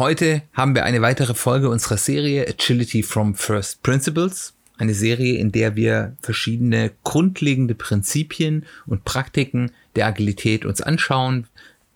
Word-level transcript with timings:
Heute 0.00 0.40
haben 0.54 0.74
wir 0.74 0.84
eine 0.84 1.02
weitere 1.02 1.34
Folge 1.34 1.68
unserer 1.68 1.98
Serie 1.98 2.48
Agility 2.48 3.02
from 3.02 3.34
First 3.34 3.82
Principles. 3.82 4.54
Eine 4.78 4.94
Serie, 4.94 5.36
in 5.36 5.52
der 5.52 5.76
wir 5.76 6.16
verschiedene 6.22 6.92
grundlegende 7.04 7.74
Prinzipien 7.74 8.64
und 8.86 9.04
Praktiken 9.04 9.72
der 9.96 10.06
Agilität 10.06 10.64
uns 10.64 10.80
anschauen. 10.80 11.48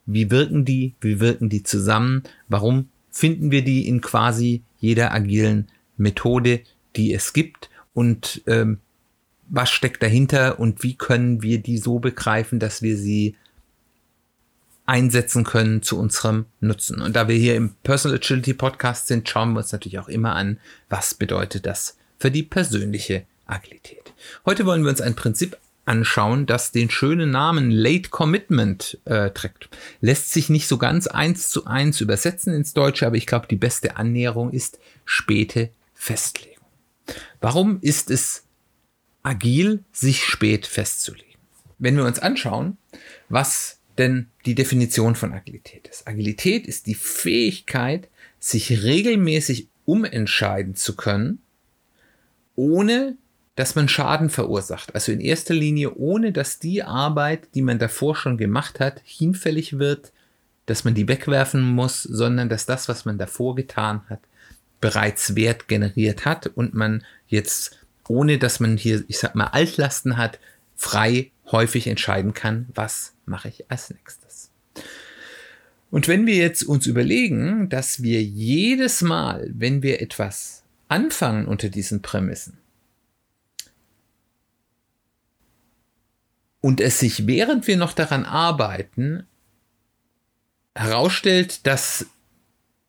Wie 0.05 0.31
wirken 0.31 0.67
die? 0.67 0.93
Wie 1.01 1.19
wirken 1.19 1.49
die 1.49 1.63
zusammen? 1.63 2.25
Warum 2.47 2.91
finden 3.11 3.51
wir 3.51 3.65
die 3.65 3.89
in 3.89 4.03
quasi 4.03 4.61
jeder 4.81 5.15
agilen 5.15 5.69
Methode, 5.97 6.61
die 6.97 7.15
es 7.15 7.33
gibt? 7.33 7.71
Und 7.95 8.43
ähm, 8.47 8.81
was 9.49 9.71
steckt 9.71 10.03
dahinter 10.03 10.61
und 10.61 10.83
wie 10.83 10.95
können 10.95 11.41
wir 11.41 11.59
die 11.59 11.79
so 11.79 12.01
begreifen, 12.01 12.59
dass 12.59 12.83
wir 12.83 12.99
sie 12.99 13.35
einsetzen 14.87 15.45
können 15.45 15.83
zu 15.83 15.99
unserem 15.99 16.47
Nutzen. 16.61 17.01
Und 17.01 17.17
da 17.17 17.29
wir 17.29 17.37
hier 17.37 17.55
im 17.55 17.75
Personal 17.83 18.19
Agility 18.19 18.55
Podcast 18.55 19.07
sind, 19.07 19.29
schauen 19.29 19.53
wir 19.53 19.61
uns 19.61 19.73
natürlich 19.73 19.99
auch 19.99 20.09
immer 20.09 20.35
an, 20.37 20.59
was 20.89 21.15
bedeutet 21.15 21.67
das 21.67 21.97
für 22.19 22.31
die 22.31 22.43
persönliche 22.43 23.25
Agilität. 23.47 24.13
Heute 24.45 24.67
wollen 24.67 24.83
wir 24.83 24.91
uns 24.91 25.01
ein 25.01 25.17
Prinzip 25.17 25.57
anschauen, 25.87 26.47
das 26.47 26.73
den 26.73 26.91
schönen 26.91 27.31
Namen 27.31 27.71
Late 27.71 28.09
Commitment 28.09 28.99
äh, 29.05 29.31
trägt. 29.31 29.69
Lässt 30.01 30.33
sich 30.33 30.49
nicht 30.49 30.67
so 30.67 30.79
ganz 30.79 31.07
eins 31.07 31.51
zu 31.51 31.67
eins 31.67 32.01
übersetzen 32.01 32.55
ins 32.55 32.73
Deutsche, 32.73 33.07
aber 33.07 33.17
ich 33.17 33.27
glaube, 33.27 33.47
die 33.49 33.57
beste 33.57 33.97
Annäherung 33.97 34.51
ist 34.51 34.79
späte 35.05 35.71
Festlegung. 35.95 36.65
Warum 37.41 37.79
ist 37.83 38.11
es 38.11 38.45
agil, 39.23 39.85
sich 39.93 40.25
spät 40.25 40.67
festzulegen? 40.67 41.35
Wenn 41.79 41.97
wir 41.97 42.05
uns 42.05 42.19
anschauen, 42.19 42.79
was 43.29 43.79
denn 43.99 44.29
die 44.47 44.55
Definition 44.55 45.15
von 45.15 45.33
Agilität 45.33 45.89
ist. 45.89 46.07
Agilität 46.07 46.67
ist 46.67 46.87
die 46.87 46.95
Fähigkeit, 46.95 48.09
sich 48.39 48.83
regelmäßig 48.83 49.69
umentscheiden 49.85 50.75
zu 50.75 50.97
können, 50.97 51.41
ohne 52.57 53.17
dass 53.57 53.75
man 53.75 53.89
Schaden 53.89 54.31
verursacht. 54.31 54.95
Also 54.95 55.13
in 55.13 55.21
erster 55.21 55.55
Linie, 55.55 55.95
ohne 55.95 56.33
dass 56.33 56.59
die 56.59 56.83
Arbeit, 56.83 57.49
die 57.55 57.63
man 57.63 57.79
davor 57.79 58.17
schon 58.17 58.37
gemacht 58.37 58.81
hat, 58.81 59.01
hinfällig 59.05 59.79
wird, 59.79 60.13
dass 60.67 60.85
man 60.85 60.95
die 60.95 61.09
wegwerfen 61.09 61.63
muss, 61.63 62.03
sondern 62.03 62.49
dass 62.49 62.67
das, 62.67 62.89
was 62.89 63.05
man 63.05 63.19
davor 63.19 63.55
getan 63.55 64.03
hat, 64.09 64.21
bereits 64.81 65.37
Wert 65.37 65.69
generiert 65.69 66.25
hat 66.25 66.49
und 66.49 66.75
man 66.75 67.05
jetzt, 67.29 67.79
ohne 68.09 68.39
dass 68.39 68.61
man 68.61 68.77
hier, 68.77 69.05
ich 69.09 69.19
sag 69.19 69.35
mal, 69.35 69.47
Altlasten 69.47 70.17
hat, 70.17 70.39
frei 70.77 71.31
häufig 71.51 71.87
entscheiden 71.87 72.35
kann, 72.35 72.67
was 72.75 73.15
mache 73.27 73.49
ich 73.49 73.71
als 73.71 73.91
nächstes. 73.91 74.51
Und 75.91 76.09
wenn 76.09 76.27
wir 76.27 76.35
jetzt 76.35 76.65
uns 76.65 76.87
überlegen, 76.87 77.69
dass 77.69 78.03
wir 78.03 78.23
jedes 78.23 79.03
Mal, 79.03 79.49
wenn 79.55 79.83
wir 79.83 80.01
etwas 80.01 80.65
anfangen 80.89 81.47
unter 81.47 81.69
diesen 81.69 82.03
Prämissen, 82.03 82.59
und 86.61 86.81
es 86.81 86.99
sich, 86.99 87.27
während 87.27 87.67
wir 87.67 87.77
noch 87.77 87.93
daran 87.93 88.25
arbeiten, 88.25 89.27
herausstellt, 90.75 91.67
dass 91.67 92.07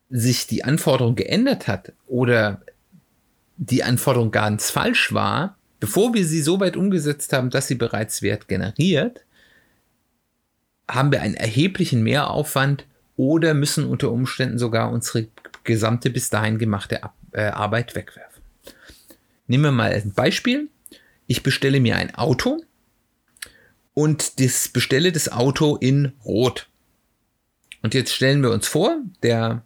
sich 0.09 0.47
die 0.47 0.63
Anforderung 0.63 1.15
geändert 1.15 1.67
hat 1.67 1.91
oder 2.07 2.61
die 3.57 3.83
Anforderung 3.83 4.31
ganz 4.31 4.71
falsch 4.71 5.13
war, 5.13 5.57
bevor 5.85 6.15
wir 6.15 6.25
sie 6.25 6.41
so 6.41 6.59
weit 6.59 6.77
umgesetzt 6.77 7.31
haben, 7.31 7.51
dass 7.51 7.67
sie 7.67 7.75
bereits 7.75 8.23
Wert 8.23 8.47
generiert, 8.47 9.23
haben 10.89 11.11
wir 11.11 11.21
einen 11.21 11.35
erheblichen 11.35 12.01
Mehraufwand 12.01 12.87
oder 13.17 13.53
müssen 13.53 13.85
unter 13.85 14.11
Umständen 14.11 14.57
sogar 14.57 14.91
unsere 14.91 15.27
gesamte 15.63 16.09
bis 16.09 16.31
dahin 16.31 16.57
gemachte 16.57 17.01
äh, 17.33 17.43
Arbeit 17.43 17.93
wegwerfen. 17.93 18.41
Nehmen 19.45 19.65
wir 19.65 19.71
mal 19.71 19.93
ein 19.93 20.11
Beispiel. 20.13 20.69
Ich 21.27 21.43
bestelle 21.43 21.79
mir 21.79 21.97
ein 21.97 22.15
Auto 22.15 22.63
und 23.93 24.39
das 24.39 24.67
bestelle 24.69 25.11
das 25.11 25.31
Auto 25.31 25.75
in 25.75 26.13
Rot. 26.25 26.67
Und 27.83 27.93
jetzt 27.93 28.11
stellen 28.11 28.41
wir 28.41 28.49
uns 28.49 28.67
vor, 28.67 28.97
der 29.21 29.61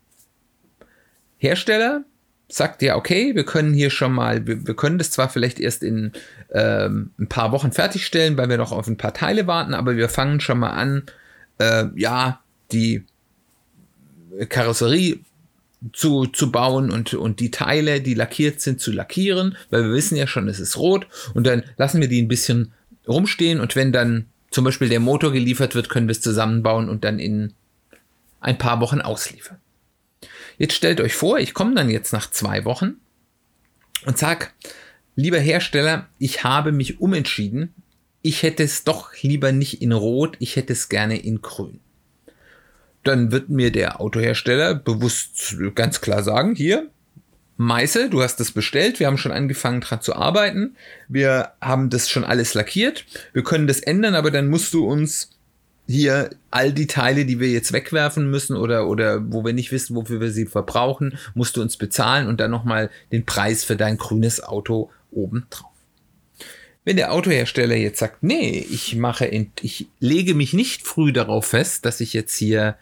Hersteller 1.37 2.03
sagt 2.51 2.81
ja, 2.81 2.95
okay, 2.95 3.35
wir 3.35 3.45
können 3.45 3.73
hier 3.73 3.91
schon 3.91 4.11
mal, 4.11 4.45
wir, 4.47 4.65
wir 4.65 4.75
können 4.75 4.97
das 4.97 5.11
zwar 5.11 5.29
vielleicht 5.29 5.59
erst 5.59 5.83
in 5.83 6.11
ähm, 6.51 7.11
ein 7.19 7.27
paar 7.27 7.51
Wochen 7.51 7.71
fertigstellen, 7.71 8.37
weil 8.37 8.49
wir 8.49 8.57
noch 8.57 8.71
auf 8.71 8.87
ein 8.87 8.97
paar 8.97 9.13
Teile 9.13 9.47
warten, 9.47 9.73
aber 9.73 9.95
wir 9.95 10.09
fangen 10.09 10.39
schon 10.39 10.59
mal 10.59 10.71
an, 10.71 11.03
äh, 11.59 11.85
ja, 11.95 12.41
die 12.71 13.05
Karosserie 14.49 15.19
zu, 15.93 16.25
zu 16.25 16.51
bauen 16.51 16.91
und, 16.91 17.13
und 17.13 17.39
die 17.39 17.51
Teile, 17.51 18.01
die 18.01 18.15
lackiert 18.15 18.61
sind, 18.61 18.81
zu 18.81 18.91
lackieren, 18.91 19.55
weil 19.69 19.83
wir 19.83 19.93
wissen 19.93 20.17
ja 20.17 20.27
schon, 20.27 20.47
es 20.47 20.59
ist 20.59 20.77
rot 20.77 21.07
und 21.33 21.45
dann 21.45 21.63
lassen 21.77 22.01
wir 22.01 22.07
die 22.07 22.21
ein 22.21 22.27
bisschen 22.27 22.73
rumstehen 23.07 23.59
und 23.59 23.75
wenn 23.75 23.91
dann 23.91 24.25
zum 24.51 24.65
Beispiel 24.65 24.89
der 24.89 24.99
Motor 24.99 25.31
geliefert 25.31 25.75
wird, 25.75 25.89
können 25.89 26.07
wir 26.07 26.13
es 26.13 26.21
zusammenbauen 26.21 26.89
und 26.89 27.03
dann 27.03 27.19
in 27.19 27.53
ein 28.41 28.57
paar 28.57 28.81
Wochen 28.81 29.01
ausliefern. 29.01 29.57
Jetzt 30.59 30.75
stellt 30.75 30.99
euch 30.99 31.15
vor, 31.15 31.39
ich 31.39 31.55
komme 31.55 31.73
dann 31.73 31.89
jetzt 31.89 32.11
nach 32.11 32.29
zwei 32.29 32.65
Wochen 32.65 32.97
und 34.05 34.17
sag, 34.17 34.53
lieber 35.15 35.39
Hersteller, 35.39 36.07
ich 36.19 36.43
habe 36.43 36.73
mich 36.73 36.99
umentschieden. 36.99 37.73
Ich 38.21 38.43
hätte 38.43 38.63
es 38.63 38.83
doch 38.83 39.13
lieber 39.21 39.53
nicht 39.53 39.81
in 39.81 39.93
Rot, 39.93 40.35
ich 40.39 40.57
hätte 40.57 40.73
es 40.73 40.89
gerne 40.89 41.17
in 41.17 41.41
Grün. 41.41 41.79
Dann 43.05 43.31
wird 43.31 43.47
mir 43.47 43.71
der 43.71 44.01
Autohersteller 44.01 44.75
bewusst 44.75 45.55
ganz 45.75 46.01
klar 46.01 46.23
sagen, 46.23 46.55
hier, 46.55 46.89
Meißel, 47.55 48.09
du 48.09 48.21
hast 48.21 48.41
das 48.41 48.51
bestellt, 48.51 48.99
wir 48.99 49.07
haben 49.07 49.17
schon 49.17 49.31
angefangen 49.31 49.79
dran 49.79 50.01
zu 50.01 50.13
arbeiten, 50.13 50.75
wir 51.07 51.53
haben 51.61 51.89
das 51.89 52.09
schon 52.09 52.25
alles 52.25 52.53
lackiert, 52.53 53.05
wir 53.31 53.43
können 53.43 53.67
das 53.67 53.79
ändern, 53.79 54.15
aber 54.15 54.31
dann 54.31 54.49
musst 54.49 54.73
du 54.73 54.85
uns 54.85 55.38
hier 55.89 56.29
all 56.51 56.71
die 56.71 56.85
Teile, 56.85 57.25
die 57.25 57.39
wir 57.39 57.49
jetzt 57.49 57.73
wegwerfen 57.73 58.29
müssen 58.29 58.55
oder, 58.55 58.87
oder 58.87 59.31
wo 59.31 59.43
wir 59.43 59.53
nicht 59.53 59.71
wissen, 59.71 59.95
wofür 59.95 60.21
wir 60.21 60.31
sie 60.31 60.45
verbrauchen, 60.45 61.17
musst 61.33 61.57
du 61.57 61.61
uns 61.61 61.77
bezahlen 61.77 62.27
und 62.27 62.39
dann 62.39 62.51
nochmal 62.51 62.91
den 63.11 63.25
Preis 63.25 63.63
für 63.63 63.75
dein 63.75 63.97
grünes 63.97 64.43
Auto 64.43 64.91
oben 65.11 65.47
drauf. 65.49 65.71
Wenn 66.85 66.97
der 66.97 67.11
Autohersteller 67.11 67.75
jetzt 67.75 67.99
sagt, 67.99 68.21
nee, 68.21 68.65
ich 68.69 68.95
mache, 68.95 69.25
ich 69.61 69.87
lege 69.99 70.35
mich 70.35 70.53
nicht 70.53 70.85
früh 70.85 71.11
darauf 71.11 71.47
fest, 71.47 71.85
dass 71.85 72.01
ich 72.01 72.13
jetzt 72.13 72.35
hier 72.37 72.77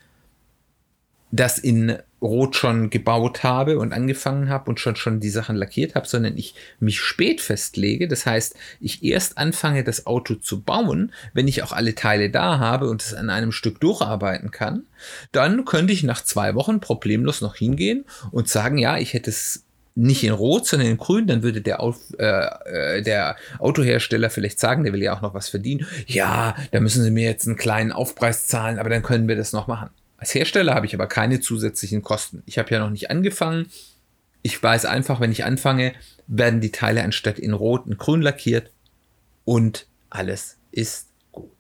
das 1.32 1.60
in 1.60 1.98
Rot 2.22 2.56
schon 2.56 2.90
gebaut 2.90 3.44
habe 3.44 3.78
und 3.78 3.94
angefangen 3.94 4.50
habe 4.50 4.70
und 4.70 4.80
schon 4.80 4.96
schon 4.96 5.20
die 5.20 5.30
Sachen 5.30 5.56
lackiert 5.56 5.94
habe, 5.96 6.08
sondern 6.08 6.36
ich 6.36 6.56
mich 6.80 7.00
spät 7.00 7.42
festlege. 7.42 8.08
Das 8.08 8.26
heißt, 8.26 8.56
ich 8.80 9.04
erst 9.04 9.38
anfange, 9.38 9.84
das 9.84 10.08
Auto 10.08 10.36
zu 10.36 10.62
bauen, 10.62 11.12
wenn 11.34 11.48
ich 11.48 11.62
auch 11.62 11.72
alle 11.72 11.94
Teile 11.94 12.30
da 12.30 12.58
habe 12.58 12.90
und 12.90 13.04
es 13.04 13.14
an 13.14 13.30
einem 13.30 13.52
Stück 13.52 13.80
durcharbeiten 13.80 14.50
kann. 14.50 14.86
Dann 15.32 15.66
könnte 15.66 15.94
ich 15.94 16.04
nach 16.04 16.24
zwei 16.24 16.56
Wochen 16.56 16.80
problemlos 16.80 17.42
noch 17.42 17.56
hingehen 17.56 18.06
und 18.32 18.50
sagen, 18.50 18.80
ja, 18.80 18.98
ich 18.98 19.14
hätte 19.14 19.30
es 19.30 19.64
nicht 19.94 20.24
in 20.24 20.32
Rot, 20.32 20.68
sondern 20.68 20.90
in 20.90 20.98
Grün, 20.98 21.26
dann 21.26 21.42
würde 21.42 21.62
der, 21.62 21.80
Auf, 21.80 22.00
äh, 22.20 22.98
äh 22.98 23.02
der 23.02 23.36
Autohersteller 23.58 24.30
vielleicht 24.30 24.60
sagen, 24.60 24.84
der 24.84 24.94
will 24.94 25.02
ja 25.02 25.16
auch 25.16 25.22
noch 25.22 25.34
was 25.34 25.50
verdienen. 25.50 25.88
Ja, 26.06 26.56
da 26.72 26.80
müssen 26.80 27.04
Sie 27.04 27.12
mir 27.12 27.26
jetzt 27.26 27.48
einen 27.48 27.58
kleinen 27.58 27.92
Aufpreis 27.92 28.48
zahlen, 28.48 28.78
aber 28.78 28.90
dann 28.90 29.02
können 29.02 29.28
wir 29.28 29.36
das 29.36 29.54
noch 29.54 29.68
machen. 29.68 29.90
Als 30.18 30.34
Hersteller 30.34 30.74
habe 30.74 30.86
ich 30.86 30.96
aber 30.96 31.08
keine 31.08 31.40
zusätzlichen 31.40 32.02
Kosten. 32.02 32.42
Ich 32.46 32.58
habe 32.58 32.72
ja 32.72 32.80
noch 32.80 32.90
nicht 32.90 33.12
angefangen. 33.12 33.70
Ich 34.42 34.62
weiß 34.62 34.86
einfach, 34.86 35.20
wenn 35.20 35.32
ich 35.32 35.46
anfange, 35.46 35.94
werden 36.28 36.62
die 36.62 36.72
Teile 36.72 37.04
anstatt 37.04 37.40
in 37.40 37.54
Rot 37.54 37.86
und 37.86 37.98
Grün 37.98 38.22
lackiert 38.22 38.72
und 39.46 39.88
alles 40.10 40.58
ist 40.72 41.08
gut. 41.32 41.52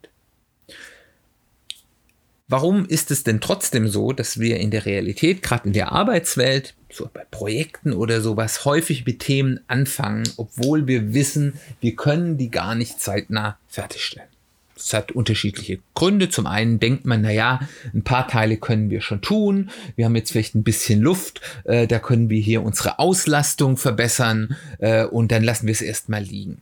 Warum 2.47 2.85
ist 2.85 3.11
es 3.11 3.23
denn 3.23 3.41
trotzdem 3.41 3.89
so, 3.89 4.13
dass 4.13 4.39
wir 4.39 4.59
in 4.59 4.71
der 4.71 4.85
Realität, 4.85 5.43
gerade 5.43 5.67
in 5.67 5.73
der 5.73 5.91
Arbeitswelt, 5.91 6.75
so 6.89 7.09
bei 7.13 7.25
Projekten 7.29 7.93
oder 7.93 8.21
sowas, 8.21 8.63
häufig 8.63 9.05
mit 9.05 9.19
Themen 9.19 9.59
anfangen, 9.67 10.23
obwohl 10.37 10.87
wir 10.87 11.13
wissen, 11.13 11.59
wir 11.81 11.95
können 11.95 12.37
die 12.37 12.49
gar 12.49 12.73
nicht 12.73 13.01
zeitnah 13.01 13.59
fertigstellen? 13.67 14.29
Das 14.77 14.93
hat 14.93 15.11
unterschiedliche 15.11 15.79
Gründe. 15.95 16.29
Zum 16.29 16.45
einen 16.45 16.79
denkt 16.79 17.05
man, 17.05 17.21
naja, 17.21 17.59
ein 17.93 18.03
paar 18.03 18.27
Teile 18.27 18.57
können 18.57 18.89
wir 18.89 19.01
schon 19.01 19.21
tun. 19.21 19.71
Wir 19.95 20.05
haben 20.05 20.15
jetzt 20.15 20.31
vielleicht 20.31 20.55
ein 20.55 20.63
bisschen 20.63 21.01
Luft. 21.01 21.41
Äh, 21.63 21.87
da 21.87 21.99
können 21.99 22.29
wir 22.29 22.39
hier 22.39 22.61
unsere 22.61 22.99
Auslastung 22.99 23.77
verbessern. 23.77 24.55
Äh, 24.79 25.05
und 25.05 25.31
dann 25.31 25.43
lassen 25.43 25.65
wir 25.65 25.71
es 25.71 25.81
erstmal 25.81 26.21
liegen. 26.21 26.61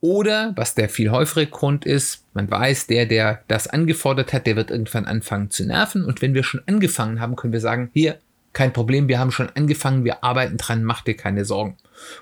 Oder, 0.00 0.52
was 0.56 0.74
der 0.74 0.88
viel 0.88 1.10
häufigere 1.10 1.46
Grund 1.46 1.84
ist, 1.84 2.24
man 2.32 2.50
weiß, 2.50 2.86
der, 2.86 3.04
der 3.04 3.42
das 3.48 3.66
angefordert 3.66 4.32
hat, 4.32 4.46
der 4.46 4.56
wird 4.56 4.70
irgendwann 4.70 5.04
anfangen 5.04 5.50
zu 5.50 5.66
nerven. 5.66 6.04
Und 6.04 6.22
wenn 6.22 6.32
wir 6.32 6.42
schon 6.42 6.62
angefangen 6.66 7.20
haben, 7.20 7.36
können 7.36 7.52
wir 7.52 7.60
sagen, 7.60 7.90
hier, 7.92 8.18
kein 8.52 8.72
Problem, 8.72 9.08
wir 9.08 9.18
haben 9.18 9.30
schon 9.30 9.50
angefangen, 9.50 10.04
wir 10.04 10.24
arbeiten 10.24 10.56
dran, 10.56 10.84
mach 10.84 11.02
dir 11.02 11.16
keine 11.16 11.44
Sorgen. 11.44 11.76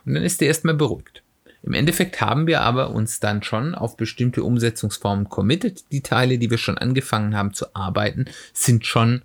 Und 0.05 0.15
dann 0.15 0.25
ist 0.25 0.41
der 0.41 0.49
erstmal 0.49 0.75
beruhigt. 0.75 1.23
Im 1.63 1.75
Endeffekt 1.75 2.21
haben 2.21 2.47
wir 2.47 2.61
aber 2.61 2.91
uns 2.91 3.21
dann 3.21 3.43
schon 3.43 3.75
auf 3.75 3.97
bestimmte 3.97 4.43
Umsetzungsformen 4.43 5.29
committed. 5.29 5.85
Die 5.93 6.03
Teile, 6.03 6.39
die 6.39 6.51
wir 6.51 6.59
schon 6.59 6.79
angefangen 6.79 7.37
haben 7.37 7.53
zu 7.53 7.75
arbeiten, 7.75 8.27
sind 8.53 8.87
schon 8.87 9.23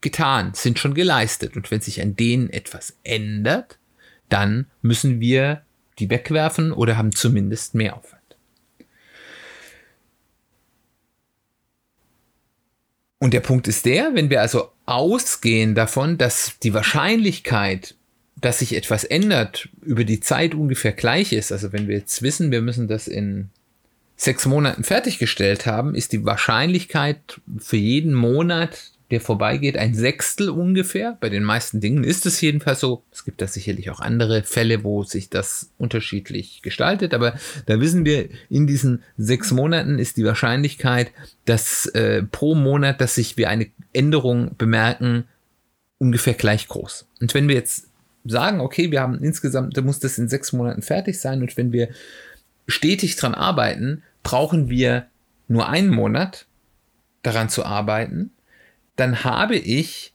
getan, 0.00 0.52
sind 0.54 0.78
schon 0.78 0.94
geleistet. 0.94 1.56
Und 1.56 1.70
wenn 1.70 1.80
sich 1.80 2.00
an 2.00 2.16
denen 2.16 2.50
etwas 2.50 2.96
ändert, 3.02 3.78
dann 4.28 4.66
müssen 4.82 5.20
wir 5.20 5.62
die 5.98 6.10
wegwerfen 6.10 6.72
oder 6.72 6.96
haben 6.96 7.12
zumindest 7.12 7.74
mehr 7.74 7.96
Aufwand. 7.96 8.16
Und 13.18 13.32
der 13.32 13.40
Punkt 13.40 13.66
ist 13.66 13.86
der, 13.86 14.14
wenn 14.14 14.30
wir 14.30 14.40
also 14.40 14.70
ausgehen 14.84 15.74
davon, 15.74 16.18
dass 16.18 16.58
die 16.62 16.74
Wahrscheinlichkeit, 16.74 17.95
dass 18.40 18.58
sich 18.58 18.76
etwas 18.76 19.04
ändert, 19.04 19.68
über 19.82 20.04
die 20.04 20.20
Zeit 20.20 20.54
ungefähr 20.54 20.92
gleich 20.92 21.32
ist, 21.32 21.52
also 21.52 21.72
wenn 21.72 21.88
wir 21.88 21.96
jetzt 21.96 22.22
wissen, 22.22 22.50
wir 22.50 22.62
müssen 22.62 22.88
das 22.88 23.08
in 23.08 23.48
sechs 24.16 24.46
Monaten 24.46 24.84
fertiggestellt 24.84 25.66
haben, 25.66 25.94
ist 25.94 26.12
die 26.12 26.24
Wahrscheinlichkeit 26.24 27.40
für 27.58 27.76
jeden 27.76 28.14
Monat 28.14 28.92
der 29.10 29.20
vorbeigeht, 29.20 29.76
ein 29.76 29.94
Sechstel 29.94 30.48
ungefähr. 30.50 31.16
Bei 31.20 31.28
den 31.28 31.44
meisten 31.44 31.80
Dingen 31.80 32.02
ist 32.02 32.26
es 32.26 32.40
jedenfalls 32.40 32.80
so. 32.80 33.04
Es 33.12 33.24
gibt 33.24 33.40
da 33.40 33.46
sicherlich 33.46 33.90
auch 33.90 34.00
andere 34.00 34.42
Fälle, 34.42 34.82
wo 34.82 35.04
sich 35.04 35.30
das 35.30 35.70
unterschiedlich 35.78 36.60
gestaltet, 36.62 37.14
aber 37.14 37.38
da 37.66 37.80
wissen 37.80 38.04
wir, 38.04 38.28
in 38.50 38.66
diesen 38.66 39.04
sechs 39.16 39.52
Monaten 39.52 39.98
ist 39.98 40.16
die 40.16 40.24
Wahrscheinlichkeit, 40.24 41.12
dass 41.44 41.86
äh, 41.86 42.22
pro 42.24 42.56
Monat, 42.56 43.00
dass 43.00 43.14
sich 43.14 43.36
wir 43.36 43.48
eine 43.48 43.68
Änderung 43.92 44.56
bemerken, 44.58 45.24
ungefähr 45.98 46.34
gleich 46.34 46.66
groß. 46.66 47.06
Und 47.20 47.32
wenn 47.32 47.48
wir 47.48 47.54
jetzt 47.54 47.86
sagen, 48.26 48.60
okay, 48.60 48.90
wir 48.90 49.00
haben 49.00 49.22
insgesamt, 49.22 49.76
da 49.76 49.82
muss 49.82 49.98
das 49.98 50.18
in 50.18 50.28
sechs 50.28 50.52
Monaten 50.52 50.82
fertig 50.82 51.20
sein 51.20 51.42
und 51.42 51.56
wenn 51.56 51.72
wir 51.72 51.88
stetig 52.66 53.16
dran 53.16 53.34
arbeiten, 53.34 54.02
brauchen 54.22 54.68
wir 54.68 55.06
nur 55.48 55.68
einen 55.68 55.90
Monat 55.90 56.46
daran 57.22 57.48
zu 57.48 57.64
arbeiten 57.64 58.30
dann 58.96 59.24
habe 59.24 59.56
ich 59.56 60.12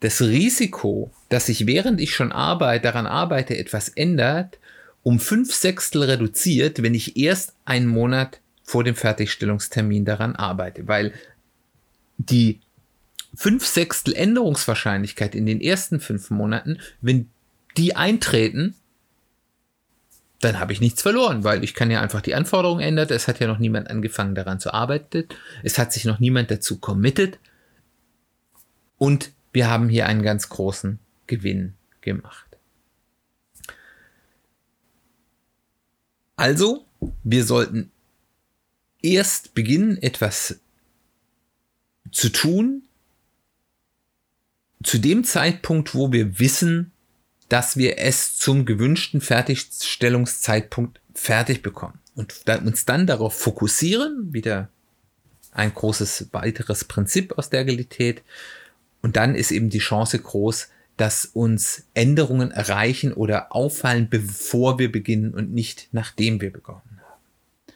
das 0.00 0.20
Risiko, 0.20 1.10
dass 1.28 1.46
sich 1.46 1.66
während 1.66 2.00
ich 2.00 2.14
schon 2.14 2.32
arbeite, 2.32 2.82
daran 2.82 3.06
arbeite, 3.06 3.56
etwas 3.56 3.88
ändert, 3.88 4.58
um 5.02 5.20
fünf 5.20 5.54
Sechstel 5.54 6.02
reduziert, 6.02 6.82
wenn 6.82 6.94
ich 6.94 7.16
erst 7.16 7.54
einen 7.64 7.86
Monat 7.86 8.40
vor 8.64 8.82
dem 8.84 8.96
Fertigstellungstermin 8.96 10.04
daran 10.04 10.34
arbeite, 10.34 10.88
weil 10.88 11.12
die 12.18 12.60
fünf 13.34 13.64
Sechstel 13.64 14.14
Änderungswahrscheinlichkeit 14.14 15.34
in 15.34 15.46
den 15.46 15.60
ersten 15.60 16.00
fünf 16.00 16.30
Monaten, 16.30 16.78
wenn 17.00 17.30
die 17.76 17.96
eintreten, 17.96 18.74
dann 20.40 20.60
habe 20.60 20.72
ich 20.72 20.80
nichts 20.80 21.02
verloren, 21.02 21.44
weil 21.44 21.64
ich 21.64 21.74
kann 21.74 21.90
ja 21.90 22.00
einfach 22.00 22.20
die 22.20 22.34
Anforderungen 22.34 22.80
ändern. 22.80 23.08
Es 23.10 23.26
hat 23.26 23.40
ja 23.40 23.46
noch 23.46 23.58
niemand 23.58 23.90
angefangen 23.90 24.34
daran 24.34 24.60
zu 24.60 24.72
arbeiten. 24.72 25.26
Es 25.62 25.78
hat 25.78 25.92
sich 25.92 26.04
noch 26.04 26.18
niemand 26.18 26.50
dazu 26.50 26.78
committed. 26.78 27.38
Und 28.98 29.32
wir 29.52 29.68
haben 29.68 29.88
hier 29.88 30.06
einen 30.06 30.22
ganz 30.22 30.48
großen 30.48 30.98
Gewinn 31.26 31.74
gemacht. 32.00 32.46
Also, 36.36 36.86
wir 37.24 37.44
sollten 37.44 37.90
erst 39.00 39.54
beginnen, 39.54 39.96
etwas 40.02 40.60
zu 42.12 42.28
tun, 42.28 42.82
zu 44.82 44.98
dem 44.98 45.24
Zeitpunkt, 45.24 45.94
wo 45.94 46.12
wir 46.12 46.38
wissen, 46.38 46.92
dass 47.48 47.76
wir 47.76 47.98
es 47.98 48.36
zum 48.36 48.64
gewünschten 48.64 49.20
Fertigstellungszeitpunkt 49.20 51.00
fertig 51.14 51.62
bekommen. 51.62 51.98
Und 52.14 52.34
uns 52.64 52.84
dann 52.84 53.06
darauf 53.06 53.38
fokussieren, 53.38 54.32
wieder 54.32 54.68
ein 55.52 55.72
großes 55.72 56.28
weiteres 56.32 56.84
Prinzip 56.84 57.38
aus 57.38 57.50
der 57.50 57.60
Agilität, 57.60 58.22
und 59.02 59.16
dann 59.16 59.34
ist 59.34 59.52
eben 59.52 59.70
die 59.70 59.78
Chance 59.78 60.18
groß, 60.18 60.68
dass 60.96 61.26
uns 61.26 61.84
Änderungen 61.94 62.50
erreichen 62.50 63.12
oder 63.12 63.54
auffallen, 63.54 64.08
bevor 64.08 64.78
wir 64.78 64.90
beginnen 64.90 65.34
und 65.34 65.52
nicht 65.52 65.88
nachdem 65.92 66.40
wir 66.40 66.52
begonnen 66.52 67.00
haben. 67.02 67.74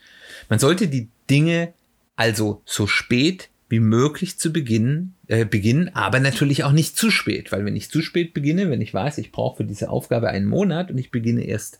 Man 0.49 0.59
sollte 0.59 0.89
die 0.89 1.09
Dinge 1.29 1.75
also 2.17 2.63
so 2.65 2.87
spät 2.87 3.49
wie 3.71 3.81
möglich 3.81 4.39
zu 4.39 4.53
beginnen, 4.53 5.15
äh, 5.29 5.45
beginnen, 5.45 5.95
aber 5.95 6.19
natürlich 6.19 6.65
auch 6.65 6.73
nicht 6.73 6.97
zu 6.97 7.11
spät, 7.11 7.53
weil 7.53 7.65
wenn 7.65 7.77
ich 7.77 7.89
zu 7.89 8.03
spät 8.03 8.35
beginne, 8.35 8.69
wenn 8.69 8.81
ich 8.81 8.93
weiß, 8.93 9.17
ich 9.19 9.31
brauche 9.31 9.59
für 9.59 9.65
diese 9.65 9.91
Aufgabe 9.91 10.29
einen 10.29 10.47
Monat 10.47 10.91
und 10.91 10.99
ich 10.99 11.13
beginne 11.13 11.45
erst 11.45 11.79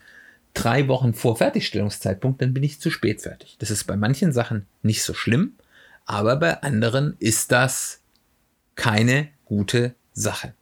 drei 0.55 0.87
Wochen 0.87 1.15
vor 1.15 1.37
Fertigstellungszeitpunkt, 1.37 2.41
dann 2.41 2.55
bin 2.55 2.63
ich 2.63 2.81
zu 2.81 2.91
spät 2.91 3.23
fertig. 3.23 3.57
Das 3.59 3.73
ist 3.73 3.85
bei 3.85 3.97
manchen 3.97 4.33
Sachen 4.33 4.67
nicht 4.83 5.03
so 5.03 5.15
schlimm, 5.15 5.55
aber 6.07 6.37
bei 6.37 6.63
anderen 6.63 7.17
ist 7.19 7.51
das 7.51 8.01
keine 8.77 9.29
gute 9.45 9.95
Sache. 10.13 10.55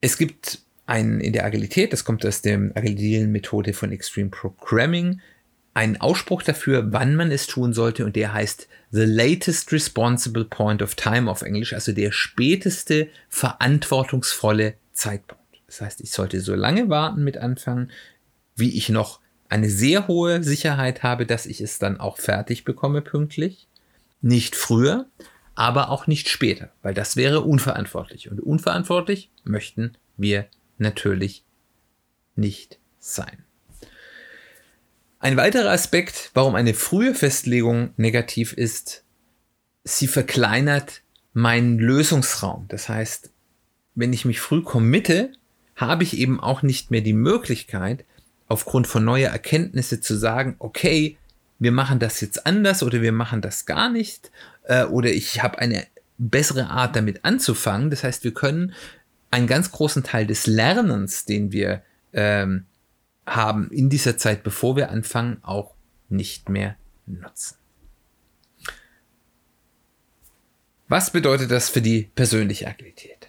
Es 0.00 0.16
gibt 0.16 0.60
einen 0.86 1.20
in 1.20 1.32
der 1.32 1.44
Agilität, 1.44 1.92
das 1.92 2.04
kommt 2.04 2.24
aus 2.24 2.42
der 2.42 2.70
agilen 2.76 3.32
Methode 3.32 3.72
von 3.72 3.90
Extreme 3.90 4.30
Programming, 4.30 5.20
einen 5.78 6.00
Ausspruch 6.00 6.42
dafür, 6.42 6.92
wann 6.92 7.14
man 7.14 7.30
es 7.30 7.46
tun 7.46 7.72
sollte 7.72 8.04
und 8.04 8.16
der 8.16 8.32
heißt 8.32 8.66
The 8.90 9.04
latest 9.04 9.70
responsible 9.70 10.44
point 10.44 10.82
of 10.82 10.96
time 10.96 11.30
auf 11.30 11.42
Englisch, 11.42 11.72
also 11.72 11.92
der 11.92 12.10
späteste 12.10 13.08
verantwortungsvolle 13.28 14.74
Zeitpunkt. 14.92 15.44
Das 15.68 15.80
heißt, 15.80 16.00
ich 16.00 16.10
sollte 16.10 16.40
so 16.40 16.56
lange 16.56 16.88
warten 16.88 17.22
mit 17.22 17.36
anfangen, 17.36 17.92
wie 18.56 18.76
ich 18.76 18.88
noch 18.88 19.20
eine 19.48 19.70
sehr 19.70 20.08
hohe 20.08 20.42
Sicherheit 20.42 21.04
habe, 21.04 21.26
dass 21.26 21.46
ich 21.46 21.60
es 21.60 21.78
dann 21.78 22.00
auch 22.00 22.18
fertig 22.18 22.64
bekomme 22.64 23.00
pünktlich. 23.00 23.68
Nicht 24.20 24.56
früher, 24.56 25.06
aber 25.54 25.90
auch 25.90 26.08
nicht 26.08 26.28
später, 26.28 26.72
weil 26.82 26.94
das 26.94 27.14
wäre 27.14 27.42
unverantwortlich. 27.42 28.32
Und 28.32 28.40
unverantwortlich 28.40 29.30
möchten 29.44 29.92
wir 30.16 30.48
natürlich 30.78 31.44
nicht 32.34 32.80
sein. 32.98 33.44
Ein 35.20 35.36
weiterer 35.36 35.70
Aspekt, 35.70 36.30
warum 36.34 36.54
eine 36.54 36.74
frühe 36.74 37.14
Festlegung 37.14 37.90
negativ 37.96 38.52
ist, 38.52 39.02
sie 39.82 40.06
verkleinert 40.06 41.02
meinen 41.32 41.78
Lösungsraum. 41.78 42.66
Das 42.68 42.88
heißt, 42.88 43.30
wenn 43.94 44.12
ich 44.12 44.24
mich 44.24 44.40
früh 44.40 44.62
committe, 44.62 45.32
habe 45.74 46.04
ich 46.04 46.16
eben 46.16 46.38
auch 46.38 46.62
nicht 46.62 46.90
mehr 46.90 47.00
die 47.00 47.14
Möglichkeit, 47.14 48.04
aufgrund 48.46 48.86
von 48.86 49.04
neuer 49.04 49.30
Erkenntnisse 49.30 50.00
zu 50.00 50.16
sagen, 50.16 50.56
okay, 50.58 51.16
wir 51.58 51.72
machen 51.72 51.98
das 51.98 52.20
jetzt 52.20 52.46
anders 52.46 52.82
oder 52.82 53.02
wir 53.02 53.12
machen 53.12 53.40
das 53.40 53.66
gar 53.66 53.90
nicht 53.90 54.30
äh, 54.64 54.84
oder 54.84 55.10
ich 55.10 55.42
habe 55.42 55.58
eine 55.58 55.86
bessere 56.16 56.68
Art 56.68 56.94
damit 56.94 57.24
anzufangen. 57.24 57.90
Das 57.90 58.04
heißt, 58.04 58.22
wir 58.22 58.32
können 58.32 58.72
einen 59.30 59.48
ganz 59.48 59.72
großen 59.72 60.04
Teil 60.04 60.26
des 60.26 60.46
Lernens, 60.46 61.24
den 61.24 61.52
wir 61.52 61.82
ähm, 62.12 62.66
haben 63.34 63.70
in 63.70 63.88
dieser 63.88 64.16
Zeit, 64.16 64.42
bevor 64.42 64.76
wir 64.76 64.90
anfangen, 64.90 65.38
auch 65.42 65.74
nicht 66.08 66.48
mehr 66.48 66.76
nutzen. 67.06 67.56
Was 70.88 71.10
bedeutet 71.10 71.50
das 71.50 71.68
für 71.68 71.82
die 71.82 72.10
persönliche 72.14 72.66
Agilität? 72.66 73.28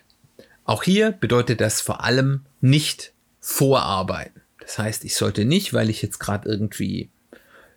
Auch 0.64 0.84
hier 0.84 1.12
bedeutet 1.12 1.62
das 1.62 1.82
vor 1.82 2.04
allem 2.04 2.46
nicht 2.62 3.14
vorarbeiten. 3.42 4.42
Das 4.60 4.78
heißt, 4.78 5.04
ich 5.04 5.16
sollte 5.16 5.44
nicht, 5.44 5.74
weil 5.74 5.90
ich 5.90 6.02
jetzt 6.02 6.20
gerade 6.20 6.48
irgendwie 6.48 7.10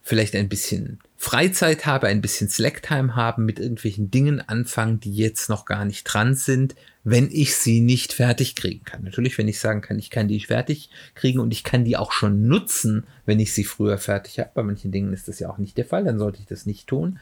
vielleicht 0.03 0.37
ein 0.37 0.49
bisschen 0.49 1.01
Freizeit 1.25 1.87
habe, 1.87 2.09
ein 2.09 2.21
bisschen 2.21 2.49
Slacktime 2.49 3.15
haben, 3.15 3.45
mit 3.45 3.61
irgendwelchen 3.61 4.11
Dingen 4.11 4.41
anfangen, 4.41 4.99
die 4.99 5.15
jetzt 5.15 5.49
noch 5.49 5.67
gar 5.67 5.85
nicht 5.85 6.03
dran 6.03 6.35
sind, 6.35 6.75
wenn 7.05 7.31
ich 7.31 7.55
sie 7.55 7.81
nicht 7.81 8.13
fertig 8.13 8.57
kriegen 8.57 8.85
kann. 8.85 9.05
Natürlich, 9.05 9.39
wenn 9.39 9.47
ich 9.47 9.61
sagen 9.61 9.83
kann, 9.83 10.01
ich 10.01 10.11
kann 10.11 10.27
die 10.27 10.41
fertig 10.41 10.91
kriegen 11.15 11.39
und 11.39 11.53
ich 11.53 11.63
kann 11.63 11.85
die 11.85 11.97
auch 11.97 12.11
schon 12.11 12.49
nutzen, 12.49 13.07
wenn 13.25 13.39
ich 13.39 13.55
sie 13.55 13.63
früher 13.63 13.99
fertig 13.99 14.41
habe. 14.41 14.51
Bei 14.53 14.65
manchen 14.65 14.91
Dingen 14.91 15.13
ist 15.13 15.29
das 15.29 15.39
ja 15.39 15.49
auch 15.49 15.59
nicht 15.59 15.79
der 15.79 15.85
Fall, 15.85 16.03
dann 16.03 16.19
sollte 16.19 16.41
ich 16.41 16.47
das 16.47 16.67
nicht 16.67 16.89
tun. 16.89 17.21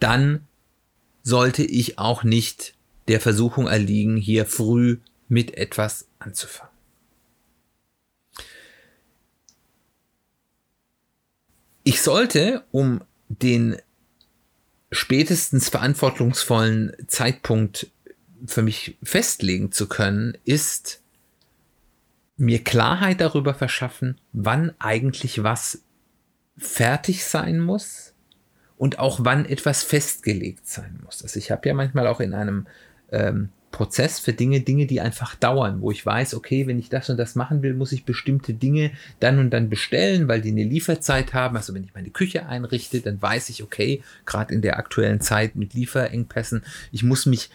Dann 0.00 0.48
sollte 1.22 1.62
ich 1.62 2.00
auch 2.00 2.24
nicht 2.24 2.74
der 3.06 3.20
Versuchung 3.20 3.68
erliegen, 3.68 4.16
hier 4.16 4.44
früh 4.44 4.98
mit 5.28 5.56
etwas 5.56 6.08
anzufangen. 6.18 6.74
Ich 11.84 12.02
sollte, 12.02 12.64
um 12.72 13.02
den 13.30 13.76
spätestens 14.90 15.68
verantwortungsvollen 15.68 16.92
Zeitpunkt 17.06 17.86
für 18.46 18.62
mich 18.62 18.98
festlegen 19.02 19.70
zu 19.70 19.88
können, 19.88 20.36
ist 20.44 21.00
mir 22.36 22.64
Klarheit 22.64 23.20
darüber 23.20 23.54
verschaffen, 23.54 24.18
wann 24.32 24.72
eigentlich 24.78 25.42
was 25.42 25.82
fertig 26.56 27.24
sein 27.24 27.60
muss 27.60 28.14
und 28.76 28.98
auch 28.98 29.20
wann 29.22 29.44
etwas 29.44 29.84
festgelegt 29.84 30.66
sein 30.66 31.00
muss. 31.04 31.22
Also 31.22 31.38
ich 31.38 31.50
habe 31.50 31.68
ja 31.68 31.74
manchmal 31.74 32.06
auch 32.06 32.20
in 32.20 32.34
einem 32.34 32.66
ähm, 33.12 33.50
Prozess 33.70 34.18
für 34.18 34.32
Dinge, 34.32 34.60
Dinge, 34.60 34.86
die 34.86 35.00
einfach 35.00 35.34
dauern, 35.36 35.80
wo 35.80 35.90
ich 35.90 36.04
weiß, 36.04 36.34
okay, 36.34 36.66
wenn 36.66 36.78
ich 36.78 36.88
das 36.88 37.08
und 37.08 37.16
das 37.16 37.34
machen 37.34 37.62
will, 37.62 37.74
muss 37.74 37.92
ich 37.92 38.04
bestimmte 38.04 38.52
Dinge 38.52 38.90
dann 39.20 39.38
und 39.38 39.50
dann 39.50 39.70
bestellen, 39.70 40.28
weil 40.28 40.40
die 40.40 40.50
eine 40.50 40.64
Lieferzeit 40.64 41.34
haben. 41.34 41.56
Also 41.56 41.74
wenn 41.74 41.84
ich 41.84 41.94
meine 41.94 42.10
Küche 42.10 42.46
einrichte, 42.46 43.00
dann 43.00 43.22
weiß 43.22 43.48
ich, 43.50 43.62
okay, 43.62 44.02
gerade 44.26 44.52
in 44.54 44.62
der 44.62 44.78
aktuellen 44.78 45.20
Zeit 45.20 45.54
mit 45.56 45.74
Lieferengpässen, 45.74 46.62
ich 46.90 47.02
muss 47.02 47.26
mich 47.26 47.50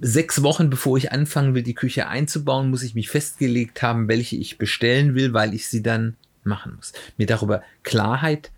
sechs 0.00 0.42
Wochen 0.42 0.70
bevor 0.70 0.96
ich 0.96 1.12
anfangen 1.12 1.54
will, 1.54 1.62
die 1.62 1.74
Küche 1.74 2.08
einzubauen, 2.08 2.70
muss 2.70 2.82
ich 2.82 2.94
mich 2.94 3.10
festgelegt 3.10 3.82
haben, 3.82 4.08
welche 4.08 4.36
ich 4.36 4.58
bestellen 4.58 5.14
will, 5.14 5.32
weil 5.34 5.54
ich 5.54 5.68
sie 5.68 5.82
dann 5.82 6.16
machen 6.42 6.74
muss. 6.76 6.92
Mir 7.16 7.26
darüber 7.26 7.62
Klarheit 7.82 8.50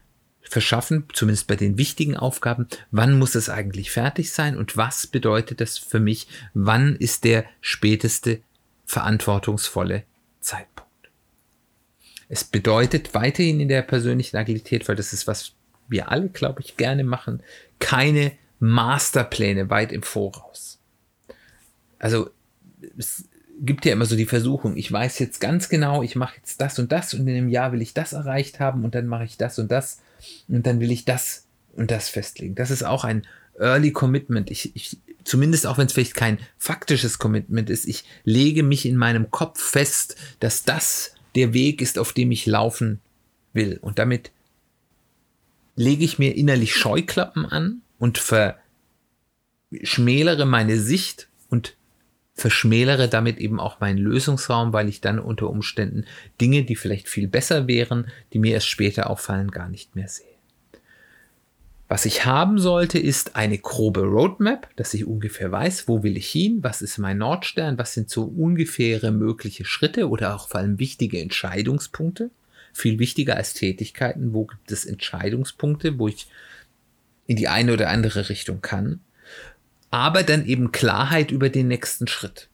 verschaffen, 0.48 1.04
zumindest 1.12 1.46
bei 1.46 1.56
den 1.56 1.78
wichtigen 1.78 2.16
Aufgaben, 2.16 2.68
wann 2.90 3.18
muss 3.18 3.34
es 3.34 3.48
eigentlich 3.48 3.90
fertig 3.90 4.32
sein 4.32 4.56
und 4.56 4.76
was 4.76 5.06
bedeutet 5.06 5.60
das 5.60 5.78
für 5.78 6.00
mich, 6.00 6.28
wann 6.54 6.96
ist 6.96 7.24
der 7.24 7.44
späteste 7.60 8.40
verantwortungsvolle 8.84 10.04
Zeitpunkt. 10.40 10.86
Es 12.28 12.44
bedeutet 12.44 13.14
weiterhin 13.14 13.60
in 13.60 13.68
der 13.68 13.82
persönlichen 13.82 14.36
Agilität, 14.36 14.88
weil 14.88 14.96
das 14.96 15.12
ist, 15.12 15.26
was 15.26 15.52
wir 15.88 16.10
alle, 16.10 16.28
glaube 16.28 16.60
ich, 16.60 16.76
gerne 16.76 17.04
machen, 17.04 17.42
keine 17.78 18.32
Masterpläne 18.58 19.70
weit 19.70 19.92
im 19.92 20.02
Voraus. 20.02 20.78
Also 21.98 22.30
es 22.98 23.28
gibt 23.60 23.84
ja 23.84 23.92
immer 23.92 24.06
so 24.06 24.16
die 24.16 24.26
Versuchung, 24.26 24.76
ich 24.76 24.90
weiß 24.90 25.18
jetzt 25.18 25.40
ganz 25.40 25.68
genau, 25.68 26.02
ich 26.02 26.16
mache 26.16 26.36
jetzt 26.36 26.60
das 26.60 26.78
und 26.78 26.92
das 26.92 27.14
und 27.14 27.26
in 27.26 27.36
einem 27.36 27.48
Jahr 27.48 27.72
will 27.72 27.82
ich 27.82 27.94
das 27.94 28.12
erreicht 28.12 28.60
haben 28.60 28.84
und 28.84 28.94
dann 28.94 29.06
mache 29.06 29.24
ich 29.24 29.36
das 29.36 29.58
und 29.58 29.70
das 29.70 30.00
und 30.48 30.66
dann 30.66 30.80
will 30.80 30.90
ich 30.90 31.04
das 31.04 31.46
und 31.72 31.90
das 31.90 32.08
festlegen. 32.08 32.54
Das 32.54 32.70
ist 32.70 32.82
auch 32.82 33.04
ein 33.04 33.26
Early 33.58 33.92
Commitment. 33.92 34.50
Ich, 34.50 34.74
ich, 34.74 34.98
zumindest 35.24 35.66
auch 35.66 35.78
wenn 35.78 35.86
es 35.86 35.92
vielleicht 35.92 36.14
kein 36.14 36.38
faktisches 36.58 37.18
Commitment 37.18 37.70
ist, 37.70 37.86
ich 37.86 38.04
lege 38.24 38.62
mich 38.62 38.86
in 38.86 38.96
meinem 38.96 39.30
Kopf 39.30 39.60
fest, 39.60 40.16
dass 40.40 40.64
das 40.64 41.14
der 41.34 41.52
Weg 41.52 41.82
ist, 41.82 41.98
auf 41.98 42.12
dem 42.12 42.30
ich 42.32 42.46
laufen 42.46 43.00
will. 43.52 43.78
Und 43.80 43.98
damit 43.98 44.30
lege 45.74 46.04
ich 46.04 46.18
mir 46.18 46.36
innerlich 46.36 46.74
Scheuklappen 46.74 47.44
an 47.44 47.82
und 47.98 48.18
verschmälere 49.70 50.46
meine 50.46 50.78
Sicht 50.80 51.28
und 51.48 51.76
verschmälere 52.36 53.08
damit 53.08 53.38
eben 53.38 53.58
auch 53.58 53.80
meinen 53.80 53.98
Lösungsraum, 53.98 54.74
weil 54.74 54.90
ich 54.90 55.00
dann 55.00 55.18
unter 55.18 55.48
Umständen 55.48 56.04
Dinge, 56.40 56.64
die 56.64 56.76
vielleicht 56.76 57.08
viel 57.08 57.28
besser 57.28 57.66
wären, 57.66 58.08
die 58.32 58.38
mir 58.38 58.52
erst 58.52 58.68
später 58.68 59.08
auffallen, 59.08 59.50
gar 59.50 59.70
nicht 59.70 59.96
mehr 59.96 60.06
sehe. 60.06 60.26
Was 61.88 62.04
ich 62.04 62.26
haben 62.26 62.58
sollte, 62.58 62.98
ist 62.98 63.36
eine 63.36 63.58
grobe 63.58 64.02
Roadmap, 64.02 64.68
dass 64.76 64.92
ich 64.92 65.06
ungefähr 65.06 65.50
weiß, 65.50 65.88
wo 65.88 66.02
will 66.02 66.16
ich 66.16 66.28
hin, 66.28 66.58
was 66.62 66.82
ist 66.82 66.98
mein 66.98 67.18
Nordstern, 67.18 67.78
was 67.78 67.94
sind 67.94 68.10
so 68.10 68.24
ungefähre 68.24 69.12
mögliche 69.12 69.64
Schritte 69.64 70.08
oder 70.08 70.34
auch 70.34 70.48
vor 70.48 70.60
allem 70.60 70.78
wichtige 70.78 71.20
Entscheidungspunkte. 71.20 72.30
Viel 72.72 72.98
wichtiger 72.98 73.36
als 73.36 73.54
Tätigkeiten, 73.54 74.34
wo 74.34 74.44
gibt 74.44 74.70
es 74.70 74.84
Entscheidungspunkte, 74.84 75.98
wo 75.98 76.08
ich 76.08 76.26
in 77.26 77.36
die 77.36 77.48
eine 77.48 77.72
oder 77.72 77.88
andere 77.88 78.28
Richtung 78.28 78.60
kann 78.60 79.00
aber 79.96 80.22
dann 80.22 80.44
eben 80.44 80.72
Klarheit 80.72 81.30
über 81.30 81.48
den 81.48 81.68
nächsten 81.68 82.06
Schritt. 82.06 82.50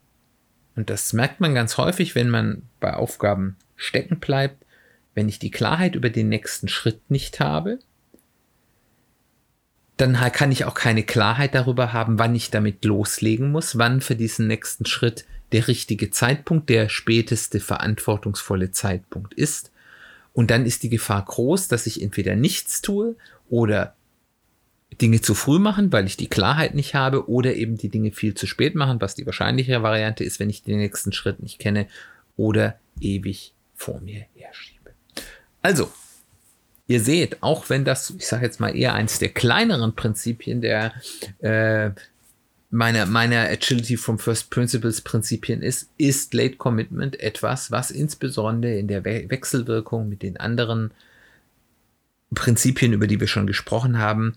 Und 0.76 0.90
das 0.90 1.12
merkt 1.12 1.40
man 1.40 1.56
ganz 1.56 1.76
häufig, 1.76 2.14
wenn 2.14 2.30
man 2.30 2.62
bei 2.78 2.94
Aufgaben 2.94 3.56
stecken 3.74 4.20
bleibt. 4.20 4.64
Wenn 5.14 5.28
ich 5.28 5.40
die 5.40 5.50
Klarheit 5.50 5.96
über 5.96 6.08
den 6.08 6.28
nächsten 6.28 6.68
Schritt 6.68 7.10
nicht 7.10 7.40
habe, 7.40 7.80
dann 9.96 10.14
kann 10.32 10.52
ich 10.52 10.66
auch 10.66 10.74
keine 10.74 11.02
Klarheit 11.02 11.56
darüber 11.56 11.92
haben, 11.92 12.20
wann 12.20 12.36
ich 12.36 12.50
damit 12.50 12.84
loslegen 12.84 13.50
muss, 13.50 13.76
wann 13.76 14.00
für 14.00 14.14
diesen 14.14 14.46
nächsten 14.46 14.86
Schritt 14.86 15.26
der 15.50 15.66
richtige 15.66 16.10
Zeitpunkt, 16.10 16.70
der 16.70 16.88
späteste 16.88 17.58
verantwortungsvolle 17.58 18.70
Zeitpunkt 18.70 19.34
ist. 19.34 19.72
Und 20.32 20.52
dann 20.52 20.64
ist 20.64 20.84
die 20.84 20.90
Gefahr 20.90 21.24
groß, 21.24 21.66
dass 21.66 21.88
ich 21.88 22.00
entweder 22.00 22.36
nichts 22.36 22.82
tue 22.82 23.16
oder 23.50 23.96
Dinge 25.00 25.20
zu 25.20 25.34
früh 25.34 25.58
machen, 25.58 25.92
weil 25.92 26.06
ich 26.06 26.16
die 26.16 26.28
Klarheit 26.28 26.74
nicht 26.74 26.94
habe, 26.94 27.28
oder 27.28 27.54
eben 27.54 27.76
die 27.76 27.88
Dinge 27.88 28.12
viel 28.12 28.34
zu 28.34 28.46
spät 28.46 28.74
machen, 28.74 29.00
was 29.00 29.14
die 29.14 29.26
wahrscheinlichere 29.26 29.82
Variante 29.82 30.24
ist, 30.24 30.40
wenn 30.40 30.50
ich 30.50 30.62
den 30.62 30.78
nächsten 30.78 31.12
Schritt 31.12 31.42
nicht 31.42 31.58
kenne 31.58 31.86
oder 32.36 32.78
ewig 33.00 33.54
vor 33.74 34.00
mir 34.00 34.26
herschiebe. 34.34 34.92
Also, 35.62 35.90
ihr 36.86 37.00
seht, 37.00 37.42
auch 37.42 37.70
wenn 37.70 37.84
das, 37.84 38.10
ich 38.10 38.26
sage 38.26 38.44
jetzt 38.44 38.60
mal 38.60 38.76
eher 38.76 38.94
eins 38.94 39.18
der 39.18 39.30
kleineren 39.30 39.94
Prinzipien 39.94 40.60
der 40.60 40.92
äh, 41.40 41.90
meiner, 42.70 43.06
meiner 43.06 43.48
Agility 43.48 43.96
from 43.96 44.18
First 44.18 44.50
Principles 44.50 45.02
Prinzipien 45.02 45.62
ist, 45.62 45.90
ist 45.98 46.32
Late 46.32 46.56
Commitment 46.56 47.20
etwas, 47.20 47.70
was 47.70 47.90
insbesondere 47.90 48.76
in 48.76 48.88
der 48.88 49.04
We 49.04 49.26
Wechselwirkung 49.28 50.08
mit 50.08 50.22
den 50.22 50.38
anderen 50.38 50.90
Prinzipien, 52.34 52.94
über 52.94 53.06
die 53.06 53.20
wir 53.20 53.26
schon 53.26 53.46
gesprochen 53.46 53.98
haben, 53.98 54.34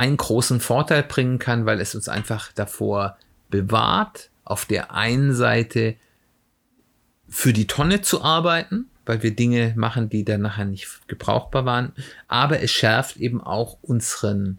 einen 0.00 0.16
großen 0.16 0.60
Vorteil 0.60 1.02
bringen 1.02 1.38
kann, 1.38 1.66
weil 1.66 1.78
es 1.78 1.94
uns 1.94 2.08
einfach 2.08 2.52
davor 2.52 3.18
bewahrt, 3.50 4.30
auf 4.44 4.64
der 4.64 4.94
einen 4.94 5.34
Seite 5.34 5.94
für 7.28 7.52
die 7.52 7.66
Tonne 7.66 8.00
zu 8.00 8.22
arbeiten, 8.22 8.86
weil 9.04 9.22
wir 9.22 9.36
Dinge 9.36 9.74
machen, 9.76 10.08
die 10.08 10.24
dann 10.24 10.40
nachher 10.40 10.64
nicht 10.64 11.06
gebrauchbar 11.06 11.66
waren, 11.66 11.92
aber 12.28 12.62
es 12.62 12.70
schärft 12.70 13.18
eben 13.18 13.42
auch 13.42 13.76
unseren 13.82 14.56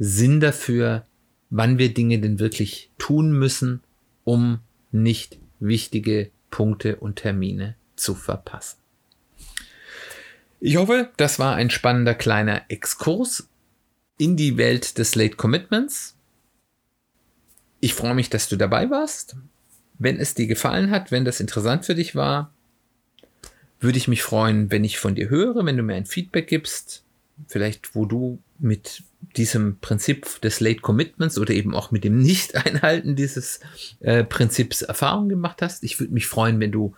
Sinn 0.00 0.40
dafür, 0.40 1.06
wann 1.50 1.78
wir 1.78 1.94
Dinge 1.94 2.18
denn 2.18 2.40
wirklich 2.40 2.90
tun 2.98 3.30
müssen, 3.30 3.84
um 4.24 4.58
nicht 4.90 5.38
wichtige 5.60 6.30
Punkte 6.50 6.96
und 6.96 7.14
Termine 7.14 7.76
zu 7.94 8.16
verpassen. 8.16 8.78
Ich 10.58 10.76
hoffe, 10.76 11.10
das 11.16 11.38
war 11.38 11.54
ein 11.54 11.70
spannender 11.70 12.14
kleiner 12.14 12.62
Exkurs 12.68 13.49
in 14.20 14.36
die 14.36 14.58
Welt 14.58 14.98
des 14.98 15.14
Late 15.14 15.36
Commitments. 15.36 16.14
Ich 17.80 17.94
freue 17.94 18.14
mich, 18.14 18.28
dass 18.28 18.50
du 18.50 18.56
dabei 18.56 18.90
warst. 18.90 19.34
Wenn 19.98 20.20
es 20.20 20.34
dir 20.34 20.46
gefallen 20.46 20.90
hat, 20.90 21.10
wenn 21.10 21.24
das 21.24 21.40
interessant 21.40 21.86
für 21.86 21.94
dich 21.94 22.14
war, 22.14 22.52
würde 23.80 23.96
ich 23.96 24.08
mich 24.08 24.22
freuen, 24.22 24.70
wenn 24.70 24.84
ich 24.84 24.98
von 24.98 25.14
dir 25.14 25.30
höre, 25.30 25.64
wenn 25.64 25.78
du 25.78 25.82
mir 25.82 25.94
ein 25.94 26.04
Feedback 26.04 26.48
gibst, 26.48 27.02
vielleicht 27.48 27.94
wo 27.94 28.04
du 28.04 28.38
mit 28.58 29.02
diesem 29.38 29.78
Prinzip 29.78 30.38
des 30.42 30.60
Late 30.60 30.82
Commitments 30.82 31.38
oder 31.38 31.54
eben 31.54 31.74
auch 31.74 31.90
mit 31.90 32.04
dem 32.04 32.20
Nicht-Einhalten 32.20 33.16
dieses 33.16 33.60
äh, 34.00 34.22
Prinzips 34.22 34.82
Erfahrung 34.82 35.30
gemacht 35.30 35.62
hast. 35.62 35.82
Ich 35.82 35.98
würde 35.98 36.12
mich 36.12 36.26
freuen, 36.26 36.60
wenn 36.60 36.72
du 36.72 36.94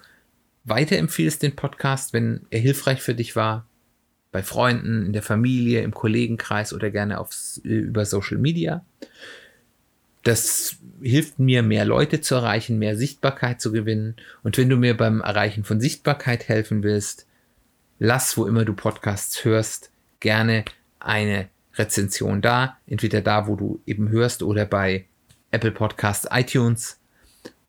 weiterempfiehlst 0.65 1.41
den 1.41 1.55
Podcast, 1.55 2.13
wenn 2.15 2.41
er 2.51 2.59
hilfreich 2.59 3.01
für 3.01 3.15
dich 3.15 3.37
war 3.37 3.65
bei 4.33 4.43
Freunden, 4.43 5.07
in 5.07 5.13
der 5.13 5.23
Familie, 5.23 5.83
im 5.83 5.93
Kollegenkreis 5.93 6.73
oder 6.73 6.91
gerne 6.91 7.21
aufs, 7.21 7.61
äh, 7.65 7.69
über 7.69 8.05
Social 8.07 8.39
Media. 8.39 8.85
Das 10.25 10.77
hilft 11.03 11.39
mir, 11.39 11.63
mehr 11.63 11.85
Leute 11.85 12.21
zu 12.21 12.35
erreichen, 12.37 12.79
mehr 12.79 12.97
Sichtbarkeit 12.97 13.61
zu 13.61 13.73
gewinnen. 13.73 14.17
Und 14.43 14.57
wenn 14.57 14.69
du 14.69 14.77
mir 14.77 14.97
beim 14.97 15.21
Erreichen 15.21 15.65
von 15.65 15.81
Sichtbarkeit 15.81 16.49
helfen 16.49 16.83
willst, 16.83 17.27
lass, 17.99 18.37
wo 18.37 18.47
immer 18.47 18.65
du 18.65 18.73
Podcasts 18.73 19.45
hörst, 19.45 19.91
gerne 20.21 20.65
eine 20.99 21.49
Rezension 21.75 22.41
da. 22.41 22.79
Entweder 22.87 23.21
da, 23.21 23.47
wo 23.47 23.57
du 23.57 23.83
eben 23.85 24.09
hörst 24.09 24.43
oder 24.43 24.65
bei 24.65 25.07
Apple 25.51 25.73
Podcasts, 25.73 26.27
iTunes. 26.31 27.01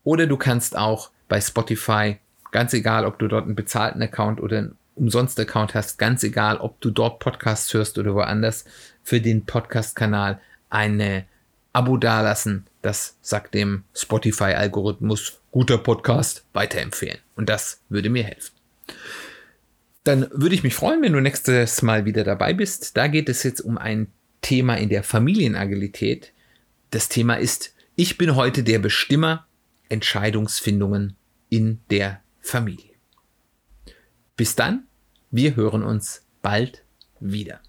Oder 0.02 0.26
du 0.26 0.36
kannst 0.36 0.76
auch 0.78 1.10
bei 1.28 1.40
Spotify, 1.40 2.18
ganz 2.52 2.72
egal, 2.72 3.04
ob 3.04 3.18
du 3.18 3.28
dort 3.28 3.46
einen 3.46 3.56
bezahlten 3.56 4.00
Account 4.00 4.40
oder 4.40 4.58
einen 4.58 4.78
Umsonst-Account 4.94 5.74
hast, 5.74 5.98
ganz 5.98 6.22
egal, 6.22 6.58
ob 6.58 6.80
du 6.80 6.90
dort 6.90 7.18
Podcasts 7.18 7.72
hörst 7.74 7.98
oder 7.98 8.14
woanders, 8.14 8.64
für 9.02 9.20
den 9.20 9.44
Podcast-Kanal 9.44 10.40
eine 10.70 11.24
Abo 11.72 11.96
dalassen. 11.96 12.66
Das 12.82 13.16
sagt 13.20 13.54
dem 13.54 13.84
Spotify-Algorithmus, 13.94 15.40
guter 15.50 15.78
Podcast, 15.78 16.44
weiterempfehlen. 16.52 17.18
Und 17.36 17.48
das 17.48 17.80
würde 17.88 18.10
mir 18.10 18.24
helfen. 18.24 18.52
Dann 20.04 20.28
würde 20.30 20.54
ich 20.54 20.62
mich 20.62 20.74
freuen, 20.74 21.02
wenn 21.02 21.14
du 21.14 21.20
nächstes 21.20 21.82
Mal 21.82 22.04
wieder 22.04 22.24
dabei 22.24 22.52
bist. 22.52 22.96
Da 22.96 23.06
geht 23.06 23.28
es 23.28 23.42
jetzt 23.42 23.60
um 23.60 23.78
ein 23.78 24.08
Thema 24.42 24.74
in 24.76 24.90
der 24.90 25.02
Familienagilität. 25.02 26.32
Das 26.90 27.08
Thema 27.08 27.34
ist, 27.34 27.74
ich 27.96 28.18
bin 28.18 28.36
heute 28.36 28.62
der 28.62 28.78
Bestimmer 28.78 29.46
Entscheidungsfindungen 29.88 31.16
in 31.48 31.80
der 31.90 32.20
Familie. 32.40 32.93
Bis 34.36 34.56
dann, 34.56 34.88
wir 35.30 35.54
hören 35.54 35.84
uns 35.84 36.26
bald 36.42 36.84
wieder. 37.20 37.60